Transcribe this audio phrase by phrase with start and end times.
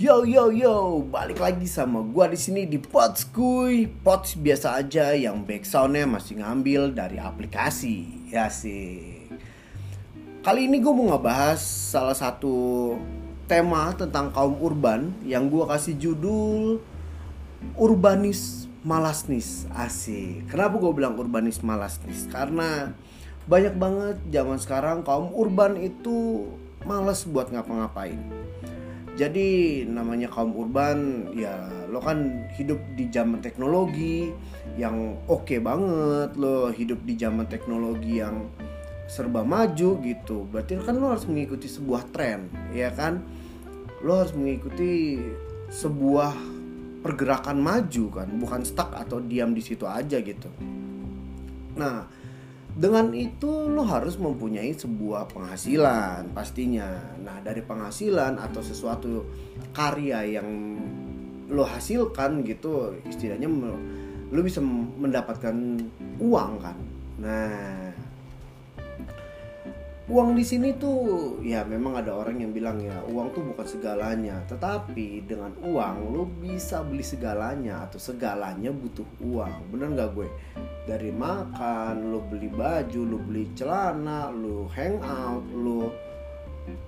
[0.00, 3.84] Yo yo yo, balik lagi sama gua di sini di Potskuy.
[4.00, 8.08] Pots biasa aja yang backsoundnya masih ngambil dari aplikasi.
[8.32, 9.28] Ya sih.
[10.40, 12.96] Kali ini gue mau ngebahas salah satu
[13.44, 16.80] tema tentang kaum urban yang gua kasih judul
[17.76, 20.48] urbanis malasnis asik.
[20.48, 22.24] Kenapa gue bilang urbanis malasnis?
[22.32, 22.96] Karena
[23.44, 26.48] banyak banget zaman sekarang kaum urban itu
[26.88, 28.48] males buat ngapa-ngapain
[29.20, 34.32] jadi namanya kaum urban ya lo kan hidup di zaman teknologi
[34.80, 38.48] yang oke okay banget lo hidup di zaman teknologi yang
[39.10, 40.48] serba maju gitu.
[40.48, 43.20] Berarti kan lo harus mengikuti sebuah tren ya kan?
[44.00, 45.20] Lo harus mengikuti
[45.68, 46.32] sebuah
[47.04, 50.48] pergerakan maju kan bukan stuck atau diam di situ aja gitu.
[51.76, 52.08] Nah
[52.76, 57.16] dengan itu lo harus mempunyai sebuah penghasilan pastinya.
[57.22, 59.24] Nah dari penghasilan atau sesuatu
[59.72, 60.48] karya yang
[61.50, 63.50] lo hasilkan gitu istilahnya
[64.30, 65.56] lo bisa mendapatkan
[66.20, 66.76] uang kan?
[67.18, 67.79] Nah
[70.10, 74.42] uang di sini tuh ya memang ada orang yang bilang ya uang tuh bukan segalanya.
[74.50, 79.70] Tetapi dengan uang lo bisa beli segalanya atau segalanya butuh uang.
[79.70, 80.28] Bener nggak gue?
[80.90, 85.82] Dari makan lo beli baju lo beli celana lo hangout lo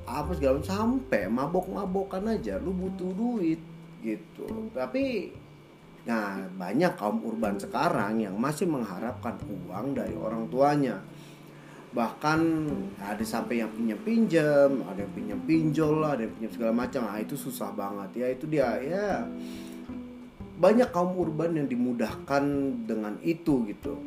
[0.03, 3.62] apa segala sampai mabok-mabokan aja lo butuh duit
[4.03, 4.75] gitu.
[4.75, 5.31] Tapi
[6.03, 10.98] nah banyak kaum urban sekarang yang masih mengharapkan uang dari orang tuanya
[11.92, 12.64] bahkan
[12.96, 17.00] ada sampai yang punya pinjam ada yang punya pinjol lah ada yang punya segala macam.
[17.04, 18.10] Nah itu susah banget.
[18.24, 19.28] Ya itu dia ya.
[20.56, 22.44] Banyak kaum urban yang dimudahkan
[22.88, 24.00] dengan itu gitu.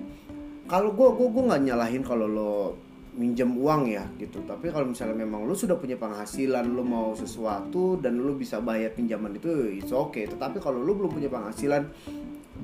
[0.66, 2.56] Kalau gue gue gue nggak nyalahin kalau lo
[3.16, 4.42] minjem uang ya gitu.
[4.50, 8.98] Tapi kalau misalnya memang lo sudah punya penghasilan lo mau sesuatu dan lo bisa bayar
[8.98, 10.26] pinjaman itu itu oke okay.
[10.26, 11.86] tetapi kalau lo belum punya penghasilan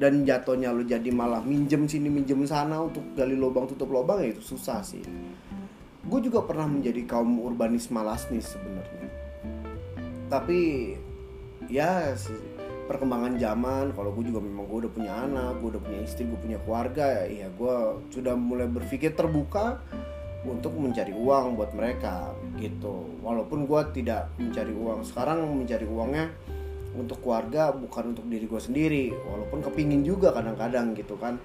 [0.01, 4.34] dan jatuhnya lu jadi malah minjem sini minjem sana untuk gali lubang tutup lubang ya
[4.34, 5.06] itu susah sih.
[6.01, 9.07] Gue juga pernah menjadi kaum urbanis malas nih sebenarnya.
[10.25, 10.59] Tapi
[11.69, 12.17] ya
[12.90, 16.40] perkembangan zaman kalau gue juga memang gue udah punya anak gue udah punya istri gue
[16.41, 17.75] punya keluarga ya gue
[18.09, 19.79] sudah mulai berpikir terbuka
[20.41, 23.22] untuk mencari uang buat mereka gitu.
[23.22, 25.06] Walaupun gue tidak mencari uang.
[25.06, 26.34] Sekarang mencari uangnya
[26.91, 29.06] untuk keluarga bukan untuk diri gue sendiri.
[29.16, 31.40] Walaupun kepingin juga kadang-kadang gitu kan.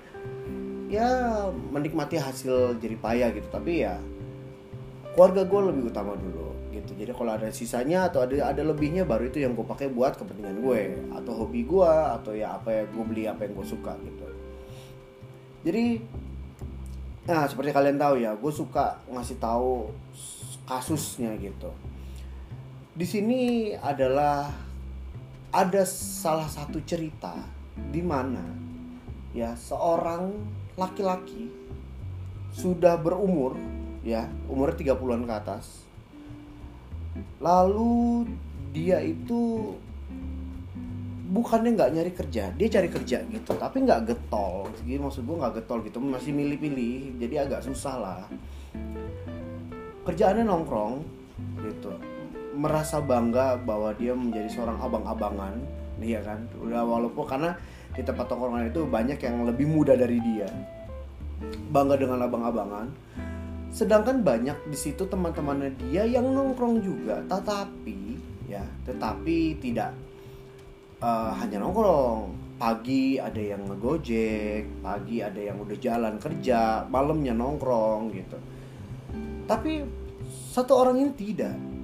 [0.91, 1.09] Ya
[1.71, 3.47] menikmati hasil jerih payah gitu.
[3.51, 3.99] Tapi ya
[5.15, 6.93] keluarga gue lebih utama dulu gitu.
[6.99, 10.63] Jadi kalau ada sisanya atau ada ada lebihnya baru itu yang gue pakai buat kepentingan
[10.63, 10.81] gue.
[11.15, 14.27] Atau hobi gue atau ya apa ya gue beli apa yang gue suka gitu.
[15.67, 15.85] Jadi
[17.27, 19.91] nah seperti kalian tahu ya gue suka ngasih tahu
[20.67, 21.71] kasusnya gitu.
[22.97, 24.66] Di sini adalah
[25.53, 27.35] ada salah satu cerita
[27.77, 28.43] di mana
[29.37, 30.33] ya seorang
[30.81, 31.53] laki-laki
[32.57, 33.57] sudah berumur
[34.01, 35.85] ya umur 30-an ke atas.
[37.41, 38.25] Lalu
[38.73, 39.73] dia itu
[41.27, 44.73] bukannya nggak nyari kerja dia cari kerja gitu tapi nggak getol.
[44.81, 48.25] Jadi maksud gue nggak getol gitu masih milih-pilih jadi agak susah lah.
[50.07, 51.03] Kerjaannya nongkrong
[51.61, 52.16] gitu
[52.57, 56.45] merasa bangga bahwa dia menjadi seorang abang-abangan iya kan?
[56.61, 57.57] Udah walaupun karena
[57.97, 60.49] di tempat tongkrongan itu banyak yang lebih muda dari dia.
[61.73, 62.89] Bangga dengan abang-abangan.
[63.73, 67.21] Sedangkan banyak di situ teman-temannya dia yang nongkrong juga.
[67.25, 67.99] Tetapi
[68.49, 69.93] ya tetapi tidak
[71.01, 72.45] uh, hanya nongkrong.
[72.57, 78.39] Pagi ada yang ngegojek pagi ada yang udah jalan kerja malamnya nongkrong gitu.
[79.45, 79.85] Tapi
[80.57, 81.76] satu orang ini tidak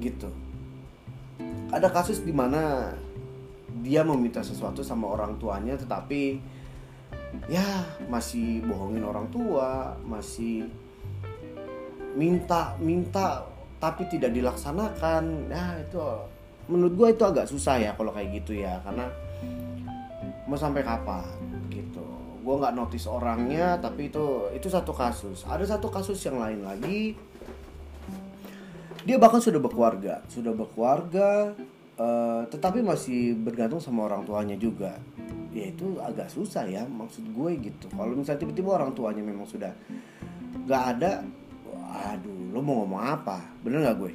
[0.00, 0.28] gitu.
[1.72, 2.94] Ada kasus di mana
[3.82, 6.40] dia meminta sesuatu sama orang tuanya tetapi
[7.50, 10.64] ya masih bohongin orang tua masih
[12.16, 13.44] minta minta
[13.76, 15.52] tapi tidak dilaksanakan.
[15.52, 16.00] Ya itu
[16.66, 19.06] menurut gue itu agak susah ya kalau kayak gitu ya karena
[20.48, 21.26] mau sampai kapan
[21.68, 22.06] gitu.
[22.46, 25.44] Gue nggak notice orangnya tapi itu itu satu kasus.
[25.44, 27.18] Ada satu kasus yang lain lagi
[29.06, 31.54] dia bahkan sudah berkeluarga sudah berkeluarga
[32.00, 34.96] uh, tetapi masih bergantung sama orang tuanya juga.
[35.56, 37.88] Ya itu agak susah ya maksud gue gitu.
[37.88, 39.72] Kalau misalnya tiba-tiba orang tuanya memang sudah
[40.68, 41.24] nggak ada
[42.12, 43.40] aduh lo mau ngomong apa?
[43.64, 44.12] Bener nggak gue?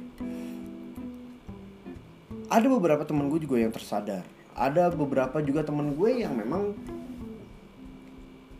[2.52, 4.22] Ada beberapa teman gue juga yang tersadar.
[4.52, 6.76] Ada beberapa juga teman gue yang memang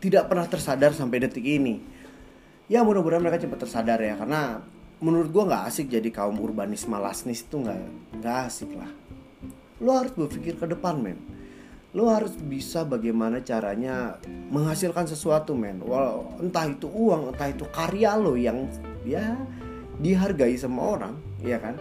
[0.03, 1.79] tidak pernah tersadar sampai detik ini.
[2.67, 4.65] Ya mudah-mudahan mereka cepat tersadar ya karena
[5.03, 7.81] menurut gue nggak asik jadi kaum urbanis malasnis itu nggak
[8.23, 8.87] nggak asik lah.
[9.83, 11.19] Lo harus berpikir ke depan men.
[11.93, 14.23] Lo harus bisa bagaimana caranya
[14.55, 15.83] menghasilkan sesuatu men.
[15.83, 18.71] Walau entah itu uang entah itu karya lo yang
[19.03, 19.35] ya
[19.99, 21.75] dihargai sama orang ya kan?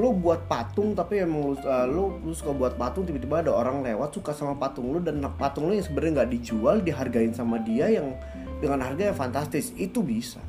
[0.00, 4.16] Lo buat patung tapi emang uh, lo, lo suka buat patung tiba-tiba ada orang lewat
[4.16, 8.16] suka sama patung lo dan patung lo yang sebenarnya nggak dijual dihargain sama dia yang
[8.64, 9.76] dengan harga yang fantastis.
[9.76, 10.40] Itu bisa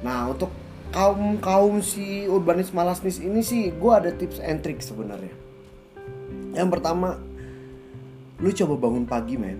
[0.00, 0.50] nah untuk
[0.90, 5.40] kaum kaum si urbanis malasnis ini sih gue ada tips and trick sebenarnya
[6.50, 7.14] yang pertama,
[8.42, 9.58] lu coba bangun pagi, men.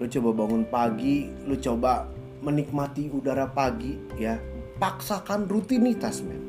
[0.00, 2.08] Lu coba bangun pagi, lu coba
[2.40, 4.40] menikmati udara pagi, ya.
[4.80, 6.40] Paksakan rutinitas, men.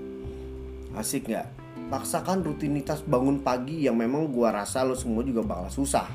[0.95, 1.47] Asik nggak?
[1.91, 6.07] Paksakan rutinitas bangun pagi yang memang gua rasa lo semua juga bakal susah.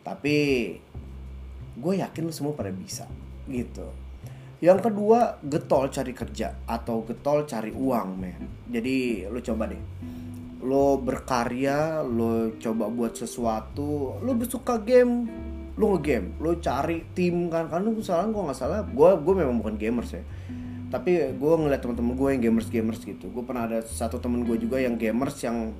[0.00, 0.36] Tapi
[1.76, 3.04] gue yakin lo semua pada bisa,
[3.44, 3.84] gitu.
[4.60, 8.68] Yang kedua, getol cari kerja atau getol cari uang, men.
[8.68, 9.82] Jadi lo coba deh.
[10.60, 15.24] Lo berkarya lo coba buat sesuatu lo bersuka game
[15.80, 17.72] lo ngegame lo cari tim kan.
[17.72, 20.20] Kan lu salah gue nggak salah gue gue memang bukan gamers ya
[20.90, 23.30] tapi gue ngeliat teman-teman gue yang gamers gamers gitu.
[23.30, 25.70] Gue pernah ada satu temen gue juga yang gamers yang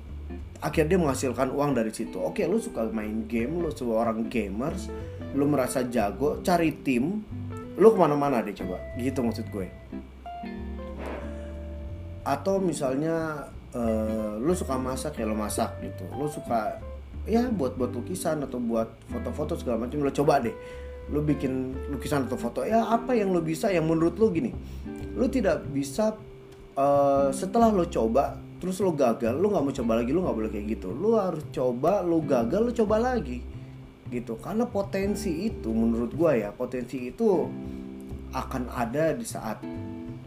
[0.63, 2.15] akhirnya dia menghasilkan uang dari situ.
[2.15, 4.87] Oke lo suka main game lo seorang gamers
[5.35, 7.21] lo merasa jago cari tim
[7.81, 8.77] lo ke mana-mana deh coba.
[8.93, 9.65] Gitu maksud gue.
[12.21, 16.05] Atau misalnya uh, lu suka masak ya lo masak gitu.
[16.13, 16.77] Lu suka
[17.25, 20.53] ya buat buat lukisan atau buat foto-foto segala macam lo coba deh.
[21.09, 24.53] Lu bikin lukisan atau foto ya apa yang lo bisa yang menurut lo gini.
[25.17, 26.13] Lu tidak bisa
[26.77, 30.51] uh, setelah lo coba terus lo gagal lo nggak mau coba lagi lo nggak boleh
[30.53, 30.93] kayak gitu.
[30.93, 33.50] Lo harus coba lo gagal lo coba lagi
[34.11, 34.37] gitu.
[34.37, 37.47] Karena potensi itu menurut gua ya potensi itu
[38.31, 39.63] akan ada di saat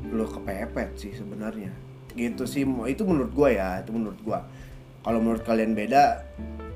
[0.09, 1.73] lo kepepet sih sebenarnya.
[2.17, 4.39] Gitu sih itu menurut gue ya itu menurut gue
[5.03, 6.23] kalau menurut kalian beda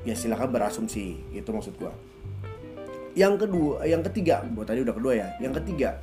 [0.03, 1.93] ya silahkan berasumsi itu maksud gue
[3.19, 5.29] yang kedua yang ketiga buat tadi udah kedua ya.
[5.43, 5.99] Yang ketiga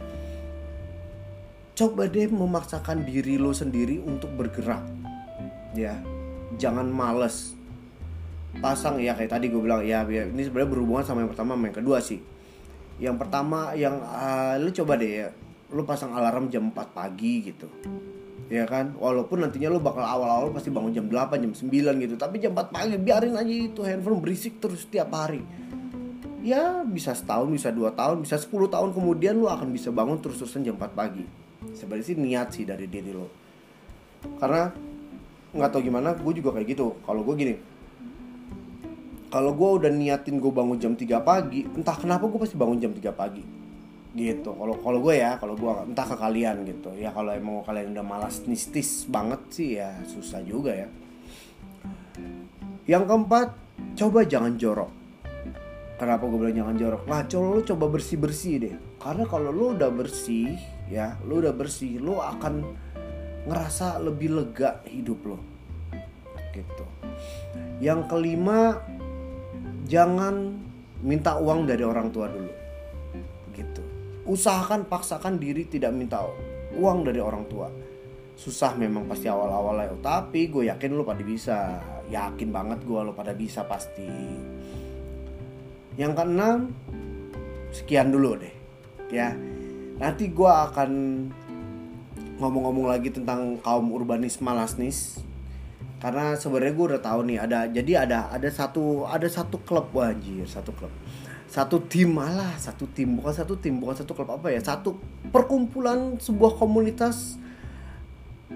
[1.76, 4.84] coba deh memaksakan diri lo sendiri untuk bergerak.
[5.76, 6.00] Ya
[6.60, 7.56] jangan males
[8.60, 11.78] pasang ya kayak tadi gue bilang ya ini sebenarnya berhubungan sama yang pertama sama yang
[11.78, 12.20] kedua sih.
[12.96, 15.28] Yang pertama yang uh, lu coba deh ya
[15.74, 17.68] lu pasang alarm jam 4 pagi gitu
[18.48, 18.96] ya kan?
[18.96, 22.72] Walaupun nantinya lo bakal awal-awal pasti bangun jam 8 jam 9 gitu tapi jam 4
[22.72, 25.44] pagi biarin aja itu handphone berisik terus setiap hari.
[26.46, 30.64] Ya bisa setahun bisa dua tahun bisa 10 tahun kemudian lo akan bisa bangun terus-terusan
[30.64, 31.26] jam 4 pagi.
[31.76, 33.28] Sebenarnya sih niat sih dari diri lo
[34.42, 34.74] karena
[35.54, 36.98] nggak tahu gimana gue juga kayak gitu.
[37.04, 37.56] Kalau gue gini
[39.36, 42.96] kalau gue udah niatin gue bangun jam 3 pagi entah kenapa gue pasti bangun jam
[42.96, 43.44] 3 pagi.
[44.16, 44.48] Gitu.
[44.48, 46.96] Kalau kalau gue ya kalau gue entah ke kalian gitu.
[46.96, 50.88] Ya kalau emang kalian udah malas nistis banget sih ya susah juga ya.
[52.88, 53.48] Yang keempat
[54.00, 54.92] coba jangan jorok.
[56.00, 57.04] Kenapa gue bilang jangan jorok?
[57.04, 58.76] Lah coba lu coba bersih bersih deh.
[59.04, 60.56] Karena kalau lu udah bersih
[60.88, 62.64] ya lu udah bersih lu akan
[63.52, 65.44] ngerasa lebih lega hidup lo
[66.56, 66.88] gitu.
[67.84, 68.80] Yang kelima
[69.86, 70.58] jangan
[71.06, 72.52] minta uang dari orang tua dulu.
[74.26, 76.26] Usahakan paksakan diri tidak minta
[76.74, 77.70] uang dari orang tua.
[78.36, 81.80] Susah memang pasti awal-awal ya tapi gue yakin lo pada bisa.
[82.10, 84.10] Yakin banget gue lo pada bisa pasti.
[85.96, 86.60] Yang keenam
[87.70, 88.56] sekian dulu deh
[89.14, 89.30] ya.
[90.02, 90.92] Nanti gue akan
[92.42, 95.22] ngomong-ngomong lagi tentang kaum urbanis malasnis
[95.96, 100.44] karena sebenarnya gue udah tahu nih ada jadi ada ada satu ada satu klub wajir
[100.46, 100.92] satu klub.
[101.46, 105.00] Satu tim malah satu tim bukan satu tim bukan satu klub apa ya satu
[105.32, 107.40] perkumpulan sebuah komunitas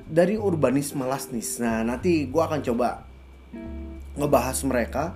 [0.09, 3.07] dari urbanis malasnis nah nanti gue akan coba
[4.19, 5.15] ngebahas mereka.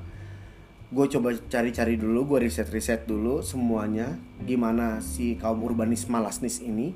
[0.93, 4.15] Gue coba cari-cari dulu gue riset-riset dulu semuanya
[4.45, 6.93] gimana si kaum urbanis malasnis ini.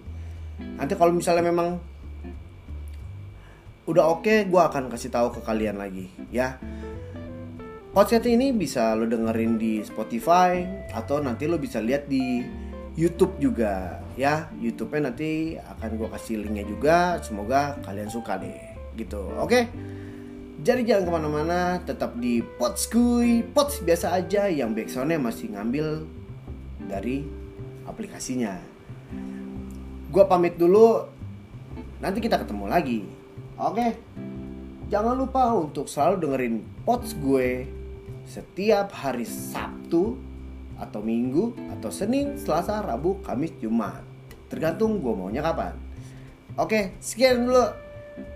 [0.78, 1.82] Nanti kalau misalnya memang
[3.88, 6.60] udah oke okay, gue akan kasih tahu ke kalian lagi ya
[7.98, 10.62] Podcast ini bisa lo dengerin di Spotify
[10.94, 12.46] atau nanti lo bisa lihat di
[12.94, 14.54] YouTube juga ya.
[14.62, 17.18] YouTube-nya nanti akan gue kasih linknya juga.
[17.26, 18.54] Semoga kalian suka deh
[18.94, 19.34] gitu.
[19.42, 19.66] Oke.
[20.62, 26.06] Jadi jangan ke mana-mana, tetap di Potskuy, Pots biasa aja yang backsoundnya masih ngambil
[26.86, 27.26] dari
[27.90, 28.62] aplikasinya.
[30.14, 31.02] Gue pamit dulu,
[31.98, 33.02] nanti kita ketemu lagi.
[33.58, 33.98] Oke,
[34.86, 37.66] jangan lupa untuk selalu dengerin Pots gue
[38.30, 40.14] setiap hari Sabtu
[40.78, 44.06] atau Minggu atau Senin, Selasa, Rabu, Kamis, Jumat.
[44.46, 45.74] Tergantung gue maunya kapan.
[46.54, 47.66] Oke, sekian dulu.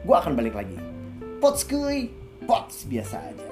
[0.09, 0.77] Gue akan balik lagi.
[1.37, 2.09] Potskuy.
[2.41, 3.50] Pots biasa aja